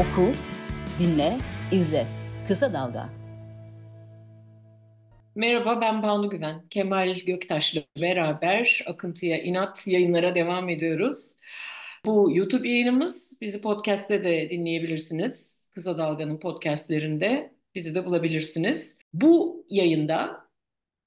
[0.00, 0.32] Oku,
[0.98, 1.36] dinle,
[1.72, 2.06] izle.
[2.48, 3.08] Kısa Dalga.
[5.34, 6.68] Merhaba ben Banu Güven.
[6.70, 11.36] Kemal Göktaş'la beraber Akıntıya İnat yayınlara devam ediyoruz.
[12.04, 15.66] Bu YouTube yayınımız bizi podcast'te de dinleyebilirsiniz.
[15.74, 19.02] Kısa Dalga'nın podcast'lerinde bizi de bulabilirsiniz.
[19.12, 20.48] Bu yayında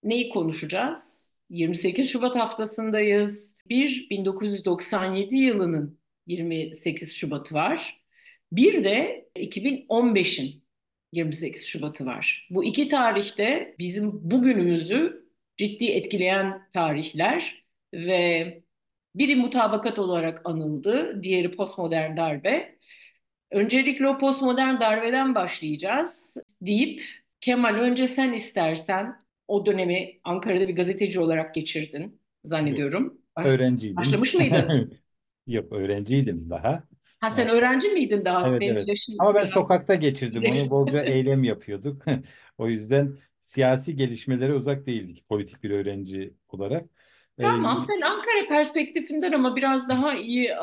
[0.04, 1.34] neyi konuşacağız?
[1.50, 3.58] 28 Şubat haftasındayız.
[3.70, 8.03] Bir 1997 yılının 28 Şubat'ı var.
[8.54, 10.64] Bir de 2015'in
[11.12, 12.48] 28 Şubat'ı var.
[12.50, 15.26] Bu iki tarihte bizim bugünümüzü
[15.58, 18.62] ciddi etkileyen tarihler ve
[19.16, 22.78] biri mutabakat olarak anıldı, diğeri postmodern darbe.
[23.52, 27.02] Öncelikle o postmodern darbeden başlayacağız deyip
[27.42, 29.16] Kemal önce sen istersen
[29.48, 33.18] o dönemi Ankara'da bir gazeteci olarak geçirdin zannediyorum.
[33.38, 33.96] Öğrenciydim.
[33.96, 34.94] Başlamış mıydın?
[35.48, 36.84] Yok öğrenciydim daha.
[37.24, 38.50] Ha sen öğrenci miydin daha?
[38.50, 38.88] Evet Benim evet.
[38.88, 40.70] yaşım Ama ben biraz- sokakta geçirdim onu.
[40.70, 42.04] Bolca eylem yapıyorduk.
[42.58, 46.84] O yüzden siyasi gelişmelere uzak değildik politik bir öğrenci olarak.
[47.40, 50.56] Ee, Tamam, sen Ankara perspektifinden ama biraz daha iyi e,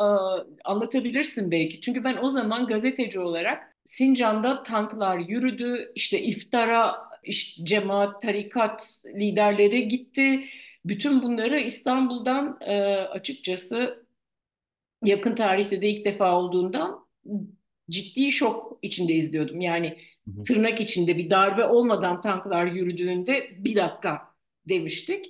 [0.65, 1.81] anlatabilirsin belki.
[1.81, 9.89] Çünkü ben o zaman gazeteci olarak Sincan'da tanklar yürüdü, işte iftara, işte cemaat, tarikat liderleri
[9.89, 10.45] gitti.
[10.85, 14.05] Bütün bunları İstanbul'dan e, açıkçası
[15.05, 17.07] yakın tarihte de ilk defa olduğundan
[17.91, 19.61] ciddi şok içinde izliyordum.
[19.61, 19.99] Yani
[20.29, 20.43] Hı hı.
[20.43, 24.23] tırnak içinde bir darbe olmadan tanklar yürüdüğünde bir dakika
[24.69, 25.27] demiştik.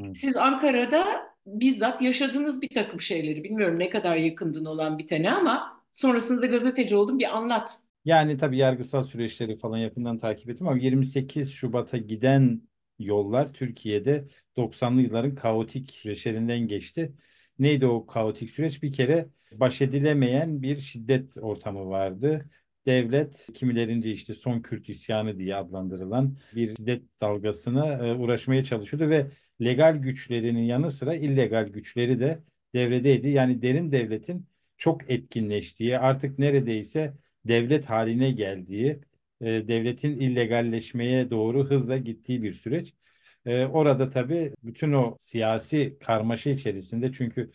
[0.00, 0.14] Hı.
[0.14, 1.06] Siz Ankara'da
[1.46, 6.96] bizzat yaşadığınız bir takım şeyleri bilmiyorum ne kadar yakındın olan bitene ama sonrasında da gazeteci
[6.96, 7.78] oldun bir anlat.
[8.04, 12.62] Yani tabii yargısal süreçleri falan yakından takip ettim ama 28 Şubat'a giden
[12.98, 14.24] yollar Türkiye'de
[14.56, 17.12] 90'lı yılların kaotik süreçlerinden geçti.
[17.58, 18.82] Neydi o kaotik süreç?
[18.82, 22.50] Bir kere baş edilemeyen bir şiddet ortamı vardı.
[22.86, 29.26] Devlet kimilerince işte son Kürt isyanı diye adlandırılan bir şiddet dalgasına e, uğraşmaya çalışıyordu ve
[29.64, 32.42] legal güçlerinin yanı sıra illegal güçleri de
[32.74, 33.28] devredeydi.
[33.28, 34.46] Yani derin devletin
[34.76, 39.00] çok etkinleştiği artık neredeyse devlet haline geldiği,
[39.40, 42.94] e, devletin illegalleşmeye doğru hızla gittiği bir süreç.
[43.46, 47.50] E, orada tabii bütün o siyasi karmaşa içerisinde çünkü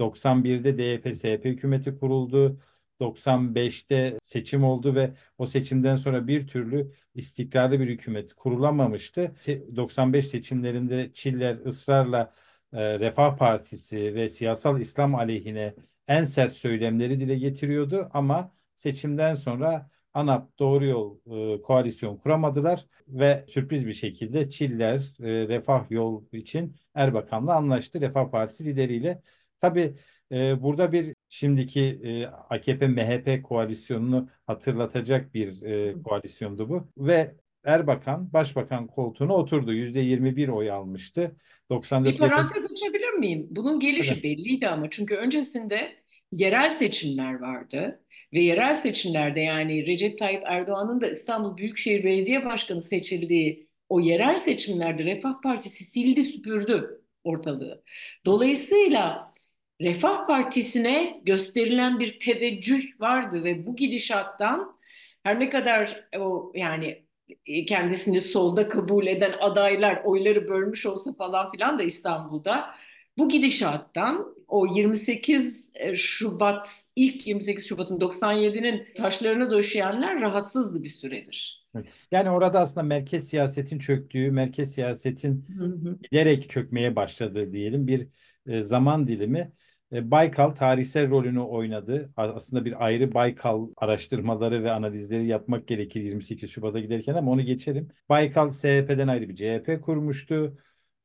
[0.00, 2.60] 91'de DYP-SYP hükümeti kuruldu.
[3.00, 9.20] 95'te seçim oldu ve o seçimden sonra bir türlü istikrarlı bir hükümet kurulamamıştı.
[9.40, 12.34] Se- 95 seçimlerinde Çiller ısrarla
[12.72, 15.74] e, Refah Partisi ve siyasal İslam aleyhine
[16.08, 23.44] en sert söylemleri dile getiriyordu ama seçimden sonra ANAP Doğru Yol e, koalisyon kuramadılar ve
[23.48, 29.22] sürpriz bir şekilde Çiller e, Refah Yol için Erbakan'la anlaştı Refah Partisi lideriyle.
[29.60, 29.94] Tabii
[30.32, 38.86] e, burada bir şimdiki e, AKP-MHP koalisyonunu hatırlatacak bir e, koalisyondu bu ve Erbakan başbakan
[38.86, 39.72] koltuğuna oturdu.
[39.72, 41.36] %21 oy almıştı.
[41.70, 43.46] 94 Bir parantez açabilir miyim?
[43.50, 44.22] Bunun gelişi Tabii.
[44.22, 45.92] belliydi ama çünkü öncesinde
[46.32, 48.03] yerel seçimler vardı
[48.34, 54.36] ve yerel seçimlerde yani Recep Tayyip Erdoğan'ın da İstanbul Büyükşehir Belediye Başkanı seçildiği o yerel
[54.36, 57.84] seçimlerde Refah Partisi sildi süpürdü ortalığı.
[58.26, 59.34] Dolayısıyla
[59.80, 64.78] Refah Partisi'ne gösterilen bir teveccüh vardı ve bu gidişattan
[65.22, 67.04] her ne kadar o yani
[67.46, 72.74] e, kendisini solda kabul eden adaylar oyları bölmüş olsa falan filan da İstanbul'da
[73.18, 81.64] bu gidişattan o 28 Şubat ilk 28 Şubat'ın 97'nin taşlarını döşeyenler rahatsızdı bir süredir.
[82.10, 85.98] Yani orada aslında merkez siyasetin çöktüğü, merkez siyasetin Hı hı.
[86.02, 88.08] giderek çökmeye başladığı diyelim bir
[88.46, 89.52] e, zaman dilimi.
[89.92, 92.12] E, Baykal tarihsel rolünü oynadı.
[92.16, 97.88] Aslında bir ayrı Baykal araştırmaları ve analizleri yapmak gerekir 28 Şubat'a giderken ama onu geçelim.
[98.08, 100.58] Baykal CHP'den ayrı bir CHP kurmuştu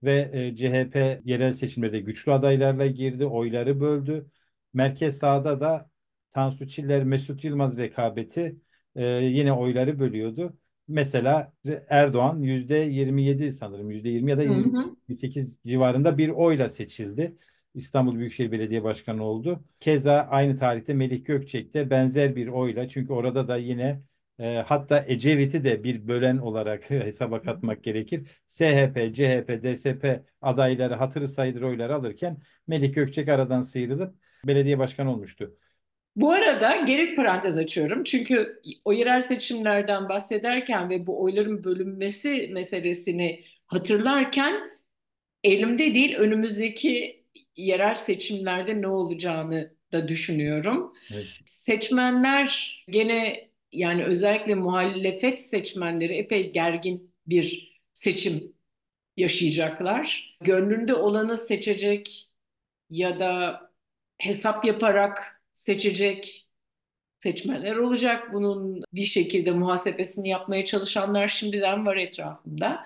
[0.03, 4.27] ve e, CHP yerel seçimlerde güçlü adaylarla girdi, oyları böldü.
[4.73, 5.89] Merkez sağda da
[6.31, 8.57] Tansu Çiller, Mesut Yılmaz rekabeti
[8.95, 10.57] e, yine oyları bölüyordu.
[10.87, 11.53] Mesela
[11.89, 14.95] Erdoğan %27 sanırım %20 ya da Hı hı.
[15.09, 17.37] 28 civarında bir oyla seçildi.
[17.75, 19.63] İstanbul Büyükşehir Belediye Başkanı oldu.
[19.79, 24.01] Keza aynı tarihte Melih Gökçek de benzer bir oyla çünkü orada da yine
[24.39, 28.27] e, hatta Ecevit'i de bir bölen olarak hesaba katmak gerekir.
[28.47, 32.37] SHP, CHP, DSP adayları hatırı sayılır oylar alırken
[32.67, 34.15] Melih Gökçek aradan sıyrılıp
[34.47, 35.57] belediye başkanı olmuştu.
[36.15, 38.03] Bu arada geri parantez açıyorum.
[38.03, 44.71] Çünkü o yerel seçimlerden bahsederken ve bu oyların bölünmesi meselesini hatırlarken
[45.43, 47.23] elimde değil önümüzdeki
[47.55, 50.93] yerel seçimlerde ne olacağını da düşünüyorum.
[51.13, 51.27] Evet.
[51.45, 58.53] Seçmenler gene yani özellikle muhalefet seçmenleri epey gergin bir seçim
[59.17, 60.37] yaşayacaklar.
[60.41, 62.31] Gönlünde olanı seçecek
[62.89, 63.61] ya da
[64.17, 66.47] hesap yaparak seçecek
[67.19, 68.33] seçmenler olacak.
[68.33, 72.85] Bunun bir şekilde muhasebesini yapmaya çalışanlar şimdiden var etrafımda.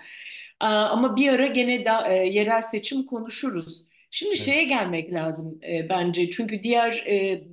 [0.59, 3.88] Ama bir ara gene da, e, yerel seçim konuşuruz.
[4.12, 4.45] Şimdi evet.
[4.45, 6.29] şeye gelmek lazım e, bence.
[6.29, 7.44] Çünkü diğer e,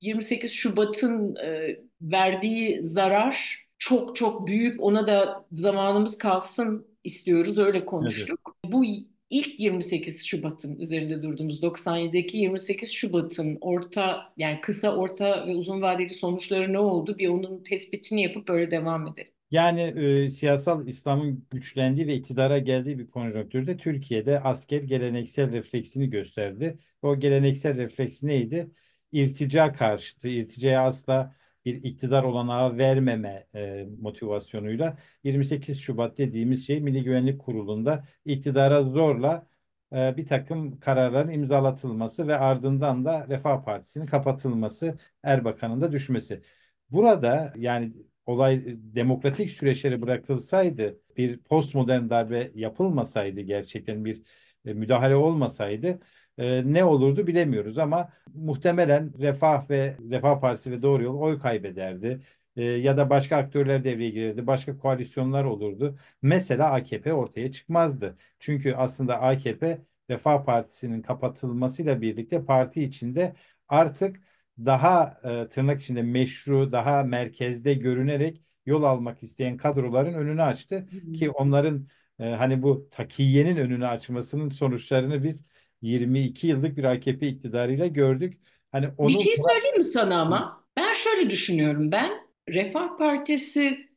[0.00, 4.82] 28 Şubat'ın e, verdiği zarar çok çok büyük.
[4.82, 7.58] Ona da zamanımız kalsın istiyoruz.
[7.58, 8.56] Öyle konuştuk.
[8.64, 8.72] Evet.
[8.72, 8.84] Bu
[9.30, 16.10] ilk 28 Şubat'ın üzerinde durduğumuz 97'deki 28 Şubat'ın orta yani kısa orta ve uzun vadeli
[16.10, 17.18] sonuçları ne oldu?
[17.18, 19.32] Bir onun tespitini yapıp böyle devam edelim.
[19.50, 26.78] Yani e, siyasal İslam'ın güçlendiği ve iktidara geldiği bir konjonktürde Türkiye'de asker geleneksel refleksini gösterdi.
[27.02, 28.70] O geleneksel refleks neydi?
[29.12, 31.36] İrtica karşıtı, irticaya asla
[31.68, 39.46] bir iktidar olanağı vermeme e, motivasyonuyla 28 Şubat dediğimiz şey Milli Güvenlik Kurulu'nda iktidara zorla
[39.92, 46.42] e, bir takım kararların imzalatılması ve ardından da Refah Partisi'nin kapatılması, Erbakan'ın da düşmesi.
[46.90, 47.92] Burada yani
[48.26, 54.22] olay demokratik süreçlere bırakılsaydı, bir postmodern darbe yapılmasaydı gerçekten bir
[54.64, 55.98] e, müdahale olmasaydı
[56.38, 62.20] e, ne olurdu bilemiyoruz ama muhtemelen Refah ve Refah Partisi ve Doğru Yol oy kaybederdi.
[62.56, 65.98] E, ya da başka aktörler devreye girerdi, başka koalisyonlar olurdu.
[66.22, 68.16] Mesela AKP ortaya çıkmazdı.
[68.38, 73.34] Çünkü aslında AKP Refah Partisi'nin kapatılmasıyla birlikte parti içinde
[73.68, 74.20] artık
[74.58, 80.88] daha e, tırnak içinde meşru, daha merkezde görünerek yol almak isteyen kadroların önünü açtı.
[81.12, 81.86] Ki onların
[82.18, 85.44] e, hani bu takiyenin önünü açmasının sonuçlarını biz
[85.82, 88.40] 22 yıllık bir AKP iktidarıyla gördük.
[88.72, 90.64] Hani onu Bir şey söyleyeyim mi sana ama?
[90.76, 91.92] Ben şöyle düşünüyorum.
[91.92, 92.10] Ben
[92.48, 93.88] Refah Partisi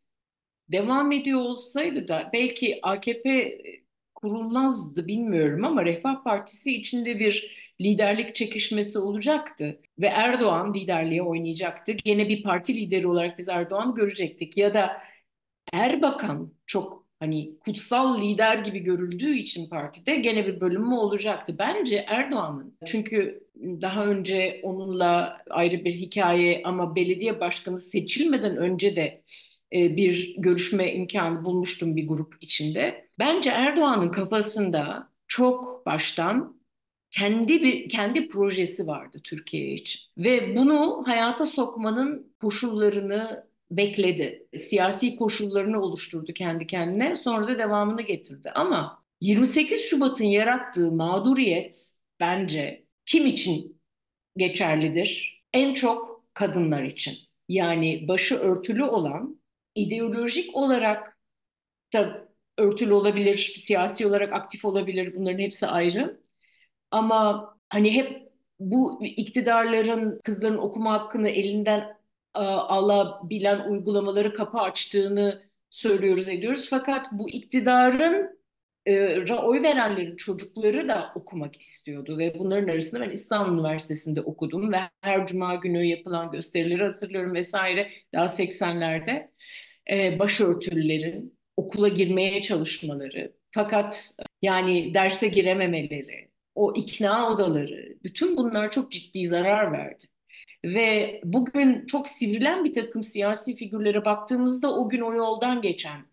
[0.69, 3.57] devam ediyor olsaydı da belki AKP
[4.15, 11.91] kurulmazdı bilmiyorum ama Refah Partisi içinde bir liderlik çekişmesi olacaktı ve Erdoğan liderliğe oynayacaktı.
[11.91, 15.01] Gene bir parti lideri olarak biz Erdoğan görecektik ya da
[15.73, 21.55] Erbakan çok hani kutsal lider gibi görüldüğü için partide gene bir bölünme olacaktı.
[21.59, 23.47] Bence Erdoğan'ın çünkü
[23.81, 29.23] daha önce onunla ayrı bir hikaye ama belediye başkanı seçilmeden önce de
[29.73, 33.05] e, bir görüşme imkanı bulmuştum bir grup içinde.
[33.19, 36.61] Bence Erdoğan'ın kafasında çok baştan
[37.11, 44.47] kendi bir kendi projesi vardı Türkiye için ve bunu hayata sokmanın koşullarını bekledi.
[44.57, 47.15] Siyasi koşullarını oluşturdu kendi kendine.
[47.15, 48.51] Sonra da devamını getirdi.
[48.55, 53.81] Ama 28 Şubat'ın yarattığı mağduriyet bence kim için
[54.37, 55.41] geçerlidir?
[55.53, 57.15] En çok kadınlar için.
[57.49, 59.41] Yani başı örtülü olan,
[59.75, 61.17] ideolojik olarak
[61.93, 62.27] da
[62.57, 65.15] örtülü olabilir, siyasi olarak aktif olabilir.
[65.15, 66.21] Bunların hepsi ayrı.
[66.91, 72.00] Ama hani hep bu iktidarların kızların okuma hakkını elinden
[72.39, 76.67] alabilen uygulamaları kapı açtığını söylüyoruz ediyoruz.
[76.69, 78.41] Fakat bu iktidarın
[78.85, 84.77] e, oy verenlerin çocukları da okumak istiyordu ve bunların arasında ben İstanbul Üniversitesi'nde okudum ve
[85.01, 89.31] her cuma günü yapılan gösterileri hatırlıyorum vesaire daha 80'lerde
[89.91, 98.91] e, başörtülülerin okula girmeye çalışmaları fakat yani derse girememeleri o ikna odaları bütün bunlar çok
[98.91, 100.05] ciddi zarar verdi.
[100.65, 106.05] Ve bugün çok sivrilen bir takım siyasi figürlere baktığımızda o gün o yoldan geçen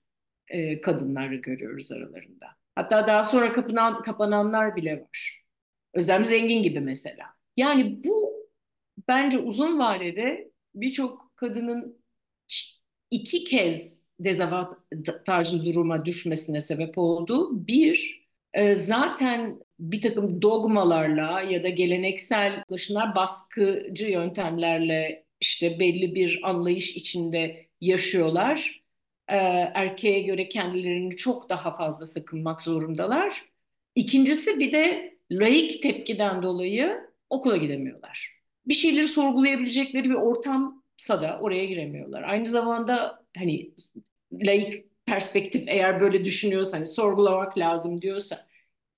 [0.49, 2.47] e, kadınları görüyoruz aralarında.
[2.75, 5.45] Hatta daha sonra kapanan, kapananlar bile var.
[5.95, 7.27] Özlem Zengin gibi mesela.
[7.57, 8.33] Yani bu
[9.09, 12.03] bence uzun vadede birçok kadının
[13.11, 17.67] iki kez dezavantajlı duruma düşmesine sebep oldu.
[17.67, 18.18] Bir,
[18.75, 27.69] zaten bir takım dogmalarla ya da geleneksel yaklaşımlar baskıcı yöntemlerle işte belli bir anlayış içinde
[27.81, 28.83] yaşıyorlar.
[29.29, 29.37] Ee,
[29.75, 33.45] erkeğe göre kendilerini çok daha fazla sakınmak zorundalar.
[33.95, 37.01] İkincisi bir de laik tepkiden dolayı
[37.31, 38.39] okula gidemiyorlar.
[38.67, 42.23] Bir şeyleri sorgulayabilecekleri bir ortamsa da oraya giremiyorlar.
[42.23, 43.71] Aynı zamanda hani
[44.33, 48.39] laik perspektif eğer böyle düşünüyorsa hani sorgulamak lazım diyorsa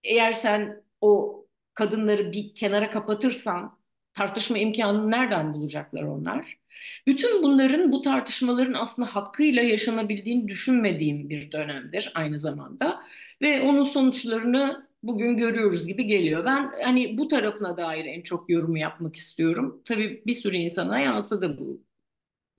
[0.04, 1.40] eğer sen o
[1.74, 3.78] kadınları bir kenara kapatırsan
[4.14, 6.58] tartışma imkanını nereden bulacaklar onlar?
[7.06, 13.00] Bütün bunların bu tartışmaların aslında hakkıyla yaşanabildiğini düşünmediğim bir dönemdir aynı zamanda
[13.42, 16.44] ve onun sonuçlarını bugün görüyoruz gibi geliyor.
[16.44, 19.82] Ben hani bu tarafına dair en çok yorumu yapmak istiyorum.
[19.84, 21.82] Tabii bir sürü insana yansıdı bu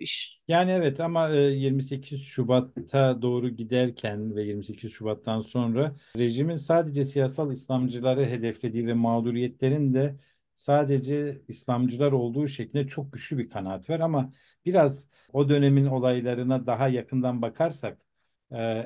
[0.02, 0.42] iş.
[0.48, 8.26] Yani evet ama 28 Şubat'a doğru giderken ve 28 Şubat'tan sonra rejimin sadece siyasal İslamcıları
[8.26, 10.16] hedeflediği ve mağduriyetlerin de
[10.56, 14.32] sadece İslamcılar olduğu şeklinde çok güçlü bir kanaat var ama
[14.66, 17.98] biraz o dönemin olaylarına daha yakından bakarsak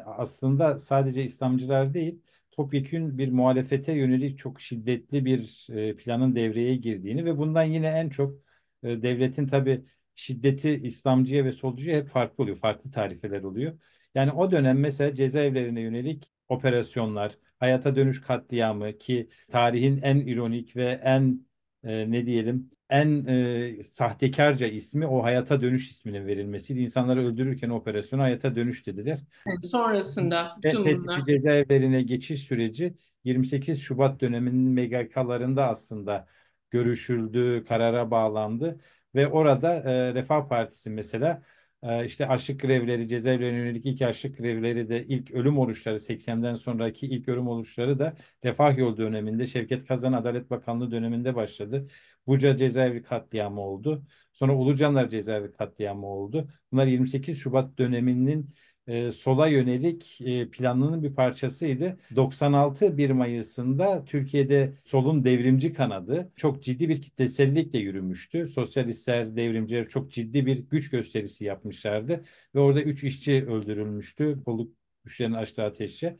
[0.06, 5.68] aslında sadece İslamcılar değil topyekün bir muhalefete yönelik çok şiddetli bir
[5.98, 8.36] planın devreye girdiğini ve bundan yine en çok
[8.84, 12.58] devletin tabii şiddeti İslamcıya ve solcuya hep farklı oluyor.
[12.58, 13.80] Farklı tarifeler oluyor.
[14.16, 21.00] Yani o dönem mesela cezaevlerine yönelik operasyonlar, hayata dönüş katliamı ki tarihin en ironik ve
[21.04, 21.46] en
[21.84, 26.80] e, ne diyelim en e, sahtekarca ismi o hayata dönüş isminin verilmesiydi.
[26.80, 29.20] İnsanları öldürürken operasyonu hayata dönüş dediler.
[29.48, 31.24] Evet, sonrasında bütün ve bunlar.
[31.24, 32.94] cezaevlerine geçiş süreci
[33.24, 36.28] 28 Şubat döneminin MGK'larında aslında
[36.70, 38.80] görüşüldü, karara bağlandı
[39.16, 41.42] ve orada e, Refah Partisi mesela
[41.84, 47.08] e, işte açlık grevleri, cezaevlerine yönelik ilk açlık grevleri de ilk ölüm oruçları 80'den sonraki
[47.08, 51.88] ilk ölüm oruçları da Refah Yol döneminde Şevket Kazan Adalet Bakanlığı döneminde başladı.
[52.28, 54.06] Buca cezaevi katliamı oldu.
[54.34, 56.50] Sonra Ulucanlar cezaevi katliamı oldu.
[56.72, 58.54] Bunlar 28 Şubat döneminin
[58.88, 61.98] e, sola yönelik e, planının bir parçasıydı.
[62.16, 68.48] 96 1 Mayıs'ında Türkiye'de solun devrimci kanadı çok ciddi bir kitlesellikle yürümüştü.
[68.48, 72.24] Sosyalistler, devrimciler çok ciddi bir güç gösterisi yapmışlardı
[72.56, 74.42] ve orada 3 işçi öldürülmüştü.
[74.46, 74.72] Kolluk
[75.04, 76.18] güçlerinin açtığı ateşe.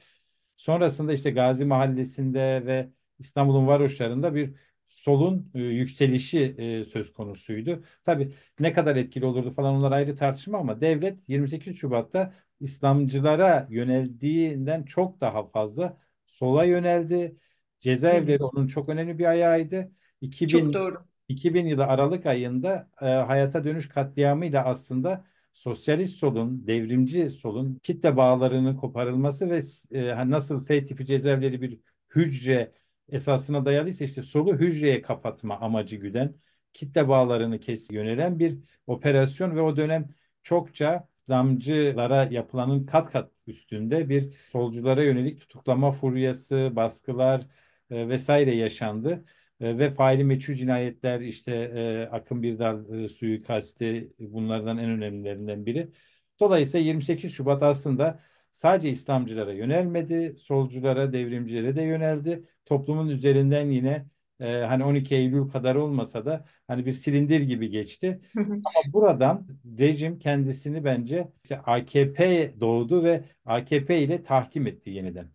[0.58, 4.56] Sonrasında işte Gazi Mahallesi'nde ve İstanbul'un varoşlarında bir
[4.88, 7.84] solun e, yükselişi e, söz konusuydu.
[8.06, 14.84] Tabii ne kadar etkili olurdu falan onlar ayrı tartışma ama devlet 28 Şubat'ta İslamcılara yöneldiğinden
[14.84, 17.38] çok daha fazla sola yöneldi.
[17.80, 19.92] Cezaevleri onun çok önemli bir ayağıydı.
[20.22, 21.06] 2000, çok doğru.
[21.28, 28.76] 2000 yılı Aralık ayında e, hayata dönüş katliamıyla aslında sosyalist solun, devrimci solun kitle bağlarının
[28.78, 31.80] koparılması ve e, nasıl F tipi cezaevleri bir
[32.16, 32.72] hücre
[33.10, 36.36] esasına dayalıysa işte solu hücreye kapatma amacı güden
[36.74, 38.58] kitle bağlarını kes yönelen bir
[38.88, 40.10] operasyon ve o dönem
[40.44, 47.48] çokça İslamcılara yapılanın kat kat üstünde bir solculara yönelik tutuklama furyası, baskılar
[47.90, 49.26] e, vesaire yaşandı.
[49.60, 55.92] E, ve faili meçhul cinayetler işte e, Akın Birdal e, suikasti bunlardan en önemlilerinden biri.
[56.40, 58.20] Dolayısıyla 28 Şubat aslında
[58.52, 62.44] sadece İslamcılara yönelmedi, solculara, devrimcilere de yöneldi.
[62.66, 64.06] Toplumun üzerinden yine
[64.40, 68.22] e, hani 12 Eylül kadar olmasa da hani bir silindir gibi geçti.
[68.38, 69.48] Ama buradan
[69.80, 75.28] rejim kendisini bence işte AKP doğdu ve AKP ile tahkim etti yeniden.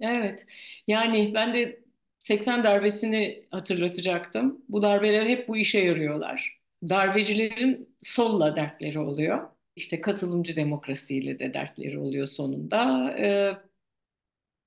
[0.00, 0.46] Evet.
[0.86, 1.84] Yani ben de
[2.18, 4.64] 80 darbesini hatırlatacaktım.
[4.68, 6.60] Bu darbeler hep bu işe yarıyorlar.
[6.88, 9.48] Darbecilerin solla dertleri oluyor.
[9.76, 13.10] İşte katılımcı demokrasiyle de dertleri oluyor sonunda.
[13.18, 13.56] Ee,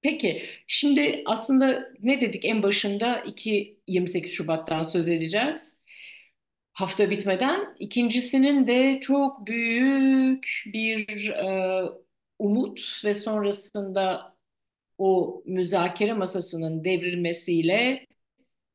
[0.07, 5.83] Peki, şimdi aslında ne dedik en başında 2 28 Şubat'tan söz edeceğiz.
[6.73, 11.81] Hafta bitmeden ikincisinin de çok büyük bir e,
[12.39, 14.35] umut ve sonrasında
[14.97, 18.07] o müzakere masasının devrilmesiyle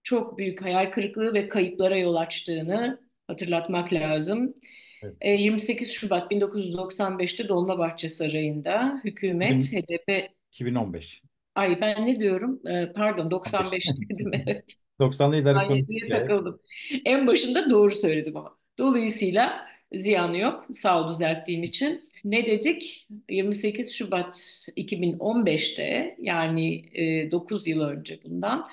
[0.03, 4.55] çok büyük hayal kırıklığı ve kayıplara yol açtığını hatırlatmak lazım.
[5.03, 5.41] Evet.
[5.41, 11.23] 28 Şubat 1995'te Dolmabahçe Sarayı'nda hükümet, HDP 2015.
[11.55, 12.61] Ay ben ne diyorum?
[12.69, 14.77] Ee, pardon 95 dedim evet.
[15.01, 16.11] 90'lı yılları konuşuyor.
[16.11, 16.61] takıldım.
[17.05, 18.59] En başında doğru söyledim ama.
[18.79, 20.67] Dolayısıyla ziyanı yok.
[20.75, 22.03] Sağ ol düzelttiğim için.
[22.25, 23.09] Ne dedik?
[23.31, 24.35] 28 Şubat
[24.77, 28.67] 2015'te yani e, 9 yıl önce bundan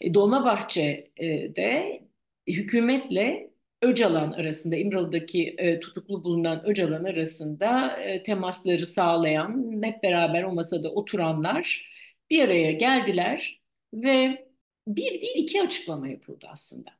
[0.00, 2.00] e, Dolmabahçe'de
[2.46, 3.49] hükümetle
[3.82, 10.90] Öcalan arasında İmralı'daki e, tutuklu bulunan Öcalan arasında e, temasları sağlayan hep beraber o masada
[10.92, 11.90] oturanlar
[12.30, 13.62] bir araya geldiler
[13.94, 14.46] ve
[14.86, 16.90] bir değil iki açıklama yapıldı aslında.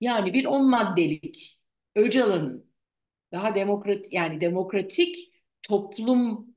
[0.00, 1.60] Yani bir on maddelik
[1.96, 2.70] Öcalan'ın
[3.32, 5.16] daha demokrat yani demokratik
[5.62, 6.56] toplum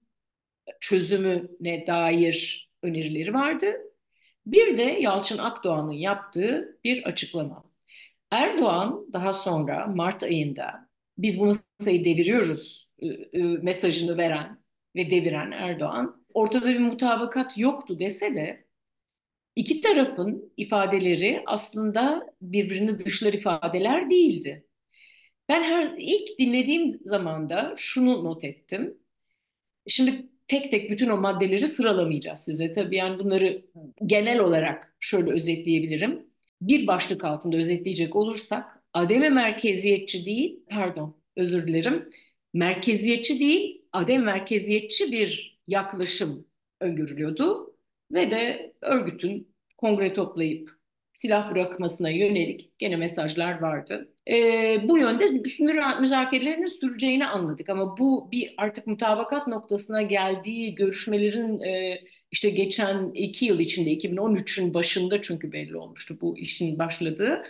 [0.82, 3.68] çözümüne dair önerileri vardı.
[4.46, 7.71] Bir de Yalçın Akdoğan'ın yaptığı bir açıklama.
[8.32, 11.46] Erdoğan daha sonra Mart ayında biz bu
[11.80, 12.90] masayı deviriyoruz
[13.62, 14.64] mesajını veren
[14.96, 18.66] ve deviren Erdoğan ortada bir mutabakat yoktu dese de
[19.56, 24.68] iki tarafın ifadeleri aslında birbirini dışlar ifadeler değildi.
[25.50, 28.98] Ben her ilk dinlediğim zamanda şunu not ettim.
[29.88, 32.72] Şimdi tek tek bütün o maddeleri sıralamayacağız size.
[32.72, 33.66] Tabii yani bunları
[34.06, 36.31] genel olarak şöyle özetleyebilirim.
[36.62, 42.10] Bir başlık altında özetleyecek olursak ademe merkeziyetçi değil, pardon özür dilerim,
[42.54, 46.48] merkeziyetçi değil, adem merkeziyetçi bir yaklaşım
[46.80, 47.76] öngörülüyordu
[48.12, 50.72] ve de örgütün kongre toplayıp
[51.14, 54.14] silah bırakmasına yönelik gene mesajlar vardı.
[54.28, 54.36] E,
[54.90, 55.26] bu yönde
[56.00, 63.46] müzakerelerin süreceğini anladık ama bu bir artık mutabakat noktasına geldiği görüşmelerin e, işte geçen iki
[63.46, 67.44] yıl içinde 2013'ün başında çünkü belli olmuştu bu işin başladığı.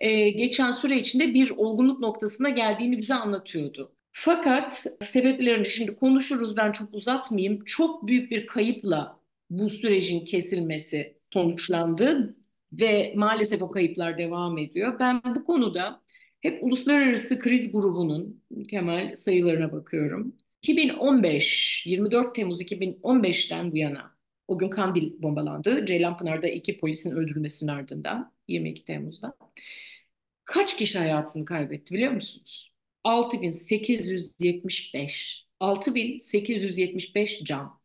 [0.00, 3.92] E, geçen süre içinde bir olgunluk noktasına geldiğini bize anlatıyordu.
[4.12, 7.64] Fakat sebeplerini şimdi konuşuruz ben çok uzatmayayım.
[7.64, 12.36] Çok büyük bir kayıpla bu sürecin kesilmesi sonuçlandı
[12.72, 14.98] ve maalesef o kayıplar devam ediyor.
[15.00, 16.02] Ben bu konuda
[16.40, 20.36] hep uluslararası kriz grubunun Kemal sayılarına bakıyorum.
[20.62, 24.15] 2015, 24 Temmuz 2015'ten bu yana
[24.48, 25.86] o gün Kandil bombalandı.
[25.86, 29.36] Ceylanpınar'da iki polisin öldürülmesinin ardından 22 Temmuz'da.
[30.44, 32.72] Kaç kişi hayatını kaybetti biliyor musunuz?
[33.04, 35.46] 6875.
[35.60, 37.80] 6875 can.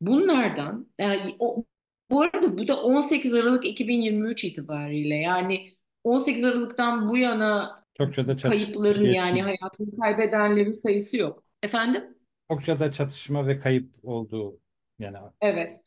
[0.00, 1.64] Bunlardan yani o,
[2.10, 5.74] bu arada bu da 18 Aralık 2023 itibariyle yani
[6.04, 11.44] 18 Aralık'tan bu yana Çokça da kayıpların yani hayatını kaybedenlerin sayısı yok.
[11.62, 12.04] Efendim?
[12.50, 14.60] Çokça da çatışma ve kayıp olduğu
[14.98, 15.16] yani.
[15.40, 15.80] Evet.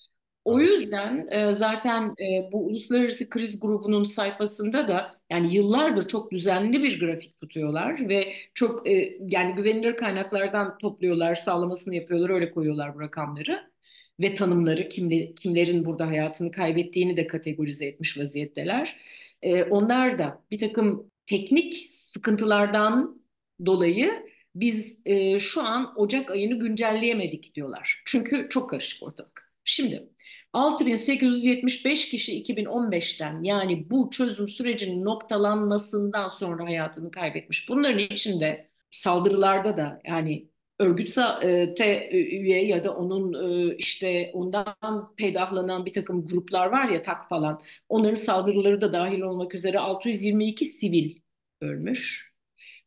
[0.46, 6.84] O yüzden e, zaten e, bu uluslararası kriz grubunun sayfasında da yani yıllardır çok düzenli
[6.84, 13.02] bir grafik tutuyorlar ve çok e, yani güvenilir kaynaklardan topluyorlar, sağlamasını yapıyorlar, öyle koyuyorlar bu
[13.02, 13.72] rakamları
[14.20, 18.98] ve tanımları kimle, kimlerin burada hayatını kaybettiğini de kategorize etmiş vaziyetteler.
[19.42, 23.22] E, onlar da bir takım teknik sıkıntılardan
[23.66, 24.12] dolayı
[24.56, 28.02] biz e, şu an Ocak ayını güncelleyemedik diyorlar.
[28.06, 29.52] Çünkü çok karışık ortalık.
[29.66, 30.10] Şimdi
[30.54, 37.70] 6875 kişi 2015'ten yani bu çözüm sürecinin noktalanmasından sonra hayatını kaybetmiş.
[37.70, 45.94] Bunların içinde saldırılarda da yani örgüte üye ya da onun e, işte ondan peydahlanan bir
[45.94, 47.62] takım gruplar var ya tak falan.
[47.90, 51.16] Onların saldırıları da dahil olmak üzere 622 sivil
[51.62, 52.32] ölmüş.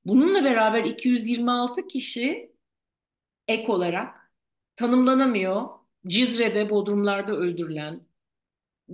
[0.04, 2.52] Bununla beraber 226 kişi
[3.48, 4.32] ek olarak
[4.76, 5.83] tanımlanamıyor.
[6.06, 8.06] Cizre'de, Bodrumlar'da öldürülen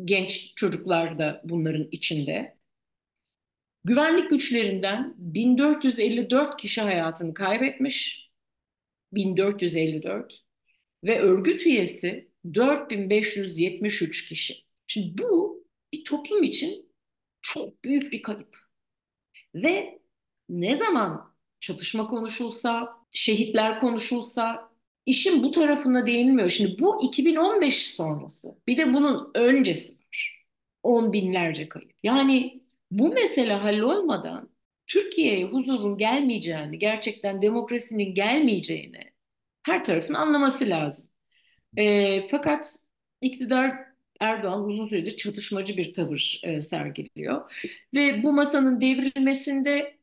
[0.04, 2.56] genç çocuklar da bunların içinde.
[3.84, 8.30] Güvenlik güçlerinden 1454 kişi hayatını kaybetmiş.
[9.12, 10.44] 1454
[11.04, 14.64] ve örgüt üyesi 4573 kişi.
[14.86, 16.92] Şimdi bu bir toplum için
[17.42, 18.56] çok büyük bir kayıp.
[19.54, 20.00] Ve
[20.48, 24.69] ne zaman çatışma konuşulsa, şehitler konuşulsa
[25.06, 26.50] işin bu tarafına değinilmiyor.
[26.50, 28.58] Şimdi bu 2015 sonrası.
[28.66, 30.44] Bir de bunun öncesi var.
[30.82, 31.92] On binlerce kayıp.
[32.02, 34.50] Yani bu mesele hallolmadan
[34.86, 39.12] Türkiye'ye huzurun gelmeyeceğini, gerçekten demokrasinin gelmeyeceğini
[39.62, 41.06] her tarafın anlaması lazım.
[41.76, 42.76] E, fakat
[43.22, 47.52] iktidar Erdoğan uzun süredir çatışmacı bir tavır e, sergiliyor.
[47.94, 49.99] Ve bu masanın devrilmesinde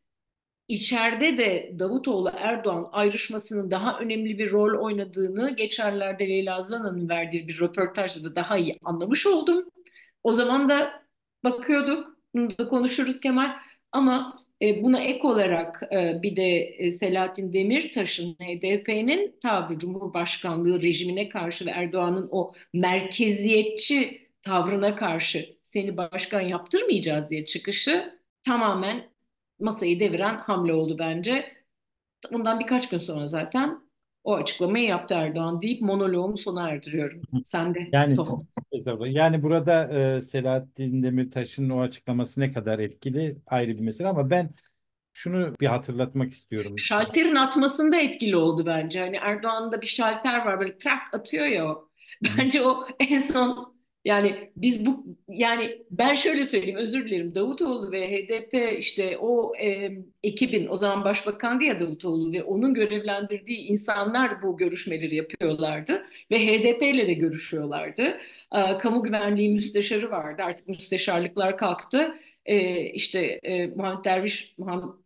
[0.67, 7.59] içeride de Davutoğlu Erdoğan ayrışmasının daha önemli bir rol oynadığını geçerlerde Leyla Zana'nın verdiği bir
[7.59, 9.65] röportajda da daha iyi anlamış oldum.
[10.23, 11.03] O zaman da
[11.43, 13.51] bakıyorduk, bunu da konuşuruz Kemal.
[13.91, 21.29] Ama e, buna ek olarak e, bir de e, Selahattin Demirtaş'ın HDP'nin tabi Cumhurbaşkanlığı rejimine
[21.29, 29.16] karşı ve Erdoğan'ın o merkeziyetçi tavrına karşı seni başkan yaptırmayacağız diye çıkışı tamamen
[29.59, 31.57] masayı deviren hamle oldu bence.
[32.33, 33.87] Ondan birkaç gün sonra zaten
[34.23, 37.21] o açıklamayı yaptı Erdoğan deyip monoloğumu sona erdiriyorum.
[37.43, 38.47] Sen de yani, Tohum.
[39.05, 44.49] Yani burada e, Selahattin Demirtaş'ın o açıklaması ne kadar etkili ayrı bir mesele ama ben
[45.13, 46.79] şunu bir hatırlatmak istiyorum.
[46.79, 48.99] Şalterin atmasında etkili oldu bence.
[48.99, 51.89] Hani Erdoğan'da bir şalter var böyle trak atıyor ya o.
[52.37, 53.76] Bence o en son
[54.07, 59.91] yani biz bu yani ben şöyle söyleyeyim özür dilerim Davutoğlu ve HDP işte o e,
[60.23, 66.83] ekibin o zaman başbakandı ya Davutoğlu ve onun görevlendirdiği insanlar bu görüşmeleri yapıyorlardı ve HDP
[66.83, 68.17] ile de görüşüyorlardı.
[68.55, 72.15] E, kamu güvenliği müsteşarı vardı artık müsteşarlıklar kalktı
[72.45, 74.55] e, işte e, Muhammed Derviş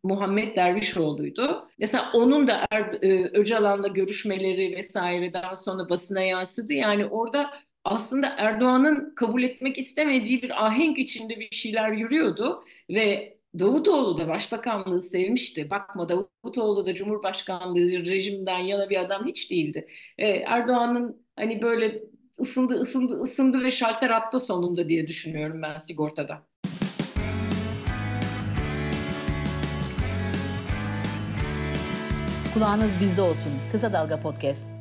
[0.03, 1.67] Muhammed Dervişoğlu'ydu.
[1.79, 6.73] Mesela onun da er, e, Öcalan'la görüşmeleri vesaire daha sonra basına yansıdı.
[6.73, 7.51] Yani orada
[7.83, 15.01] aslında Erdoğan'ın kabul etmek istemediği bir ahenk içinde bir şeyler yürüyordu ve Davutoğlu da başbakanlığı
[15.01, 15.69] sevmişti.
[15.69, 19.87] Bakma Davutoğlu da Cumhurbaşkanlığı rejiminden yana bir adam hiç değildi.
[20.17, 22.03] Ee, Erdoğan'ın hani böyle
[22.39, 26.47] ısındı ısındı ısındı ve şalter attı sonunda diye düşünüyorum ben sigortada.
[32.53, 33.51] Kulağınız bizde olsun.
[33.71, 34.80] Kısa Dalga Podcast.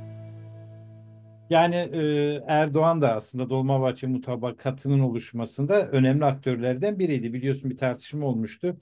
[1.50, 7.32] Yani e, Erdoğan da aslında Dolmabahçe mutabakatının oluşmasında önemli aktörlerden biriydi.
[7.32, 8.80] Biliyorsun bir tartışma olmuştu.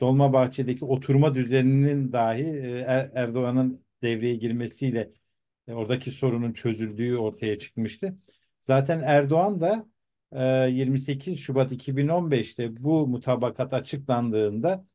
[0.00, 5.10] Dolmabahçe'deki oturma düzeninin dahi e, Er- Erdoğan'ın devreye girmesiyle
[5.68, 8.18] e, oradaki sorunun çözüldüğü ortaya çıkmıştı.
[8.62, 9.86] Zaten Erdoğan da
[10.32, 14.86] e, 28 Şubat 2015'te bu mutabakat açıklandığında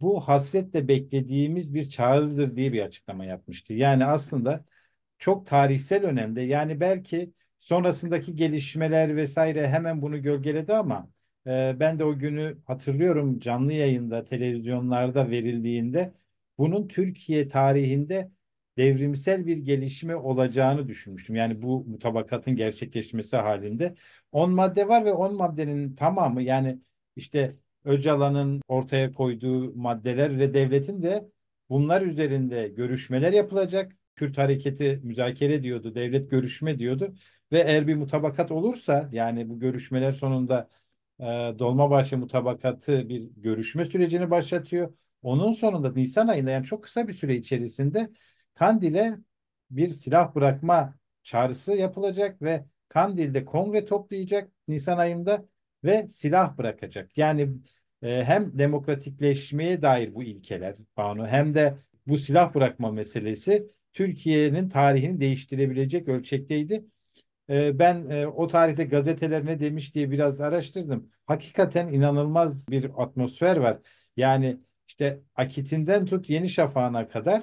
[0.00, 3.72] bu hasretle beklediğimiz bir çağrıdır diye bir açıklama yapmıştı.
[3.72, 4.64] Yani aslında
[5.22, 6.40] çok tarihsel önemde.
[6.40, 11.10] Yani belki sonrasındaki gelişmeler vesaire hemen bunu gölgeledi ama
[11.46, 16.14] e, ben de o günü hatırlıyorum canlı yayında televizyonlarda verildiğinde
[16.58, 18.30] bunun Türkiye tarihinde
[18.76, 21.36] devrimsel bir gelişme olacağını düşünmüştüm.
[21.36, 23.94] Yani bu mutabakatın gerçekleşmesi halinde
[24.32, 26.78] 10 madde var ve 10 maddenin tamamı yani
[27.16, 31.28] işte Öcalan'ın ortaya koyduğu maddeler ve devletin de
[31.70, 33.92] bunlar üzerinde görüşmeler yapılacak.
[34.22, 37.14] Kürt hareketi müzakere ediyordu, devlet görüşme diyordu
[37.52, 40.68] ve eğer bir mutabakat olursa yani bu görüşmeler sonunda
[41.20, 41.24] e,
[41.58, 44.94] Dolmabahçe mutabakatı bir görüşme sürecini başlatıyor.
[45.22, 48.10] Onun sonunda Nisan ayında yani çok kısa bir süre içerisinde
[48.54, 49.16] Kandil'e
[49.70, 55.46] bir silah bırakma çağrısı yapılacak ve Kandil'de kongre toplayacak Nisan ayında
[55.84, 57.18] ve silah bırakacak.
[57.18, 57.48] Yani
[58.02, 65.20] e, hem demokratikleşmeye dair bu ilkeler Banu hem de bu silah bırakma meselesi Türkiye'nin tarihini
[65.20, 66.84] değiştirebilecek ölçekteydi.
[67.50, 71.10] E, ben e, o tarihte gazeteler ne demiş diye biraz araştırdım.
[71.26, 73.78] Hakikaten inanılmaz bir atmosfer var.
[74.16, 77.42] Yani işte Akit'inden tut Yeni Şafak'ına kadar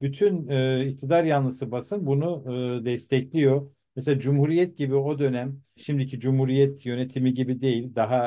[0.00, 2.44] bütün e, iktidar yanlısı basın bunu
[2.82, 3.70] e, destekliyor.
[3.96, 8.26] Mesela Cumhuriyet gibi o dönem şimdiki Cumhuriyet yönetimi gibi değil daha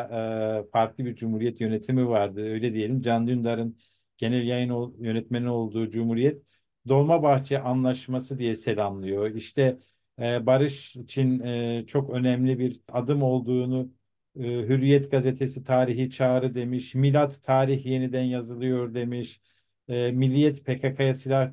[0.67, 3.01] e, farklı bir Cumhuriyet yönetimi vardı öyle diyelim.
[3.01, 3.77] Can Dündar'ın
[4.17, 6.41] genel yayın yönetmeni olduğu Cumhuriyet
[6.87, 9.35] Dolmabahçe Anlaşması diye selamlıyor.
[9.35, 9.79] İşte
[10.19, 13.91] e, barış için e, çok önemli bir adım olduğunu
[14.35, 16.95] e, Hürriyet gazetesi tarihi çağrı demiş.
[16.95, 19.41] Milat tarih yeniden yazılıyor demiş.
[19.87, 21.51] E, Milliyet PKK'ya silah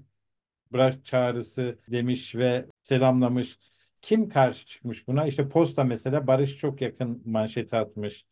[0.72, 3.58] bırak çağrısı demiş ve selamlamış.
[4.02, 5.26] Kim karşı çıkmış buna?
[5.26, 8.26] İşte Posta mesela barış çok yakın manşeti atmış.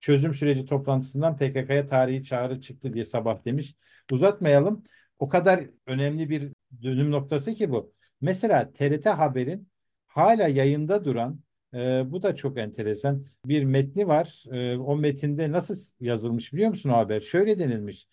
[0.00, 3.74] Çözüm süreci toplantısından PKK'ya tarihi çağrı çıktı diye sabah demiş.
[4.12, 4.84] Uzatmayalım.
[5.18, 6.52] O kadar önemli bir
[6.82, 7.94] dönüm noktası ki bu.
[8.20, 9.68] Mesela TRT Haber'in
[10.06, 11.40] hala yayında duran
[11.74, 14.44] e, bu da çok enteresan bir metni var.
[14.52, 17.20] E, o metinde nasıl yazılmış biliyor musun o haber?
[17.20, 18.08] Şöyle denilmiş.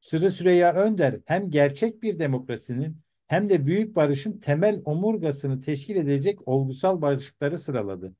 [0.00, 6.48] Sırrı Süreyya Önder hem gerçek bir demokrasinin hem de büyük barışın temel omurgasını teşkil edecek
[6.48, 8.14] olgusal başlıkları sıraladı.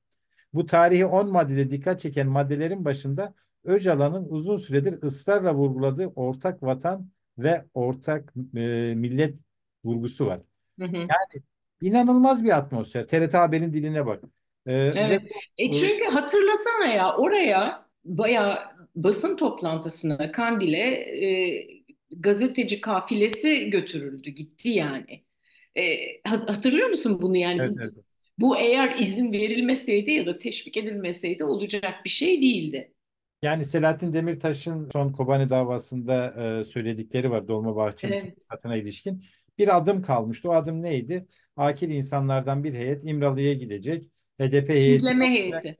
[0.52, 7.10] Bu tarihi 10 maddede dikkat çeken maddelerin başında Öcalan'ın uzun süredir ısrarla vurguladığı ortak vatan
[7.38, 9.34] ve ortak e, millet
[9.84, 10.40] vurgusu var.
[10.78, 10.96] Hı hı.
[10.96, 11.42] Yani
[11.82, 13.06] inanılmaz bir atmosfer.
[13.06, 14.24] TRT Haber'in diline bak.
[14.66, 15.22] Ee, evet.
[15.22, 18.58] Ve, e çünkü hatırlasana ya oraya bayağı
[18.96, 20.88] basın toplantısına Kandil'e
[21.26, 21.66] e,
[22.10, 25.24] gazeteci kafilesi götürüldü, gitti yani.
[25.78, 27.60] E, hatırlıyor musun bunu yani?
[27.60, 27.92] Evet, evet.
[28.38, 32.92] Bu eğer izin verilmeseydi ya da teşvik edilmeseydi olacak bir şey değildi.
[33.42, 38.42] Yani Selahattin Demirtaş'ın son Kobani davasında e, söyledikleri var Dolmabahçe'nin evet.
[38.50, 39.24] satına ilişkin.
[39.58, 40.48] Bir adım kalmıştı.
[40.50, 41.26] O adım neydi?
[41.56, 44.10] Akil insanlardan bir heyet İmralı'ya gidecek.
[44.40, 44.96] HDP heyeti.
[44.96, 45.76] İzleme heyeti.